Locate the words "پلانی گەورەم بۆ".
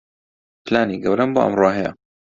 0.65-1.39